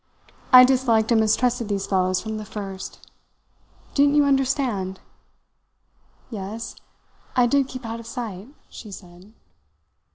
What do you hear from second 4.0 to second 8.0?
you understand?" "Yes; I did keep out